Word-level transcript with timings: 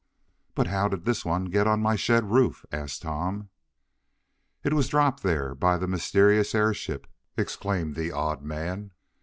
"But 0.55 0.65
how 0.65 0.87
did 0.87 1.05
this 1.05 1.23
one 1.23 1.45
get 1.45 1.67
on 1.67 1.79
my 1.79 1.95
shed 1.95 2.31
roof?" 2.31 2.65
asked 2.71 3.03
Tom. 3.03 3.51
"It 4.63 4.73
was 4.73 4.87
dropped 4.87 5.21
there 5.21 5.53
by 5.53 5.77
the 5.77 5.85
mysterious 5.87 6.55
airship!" 6.55 7.05
exclaimed 7.37 7.95
the 7.95 8.11
odd 8.11 8.41
man. 8.41 8.93